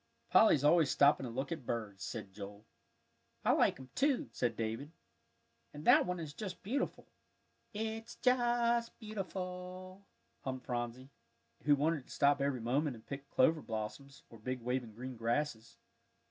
[0.31, 2.65] "Polly's always stopping to look at birds," said Joel.
[3.45, 4.91] "I like 'em, too," said David.
[5.75, 7.05] "And that one is just beautiful."
[7.71, 10.07] "It's just beautiful,"
[10.43, 11.11] hummed Phronsie,
[11.65, 15.17] who wanted to stop every moment and pick clover blossoms, or the big waving green
[15.17, 15.77] grasses.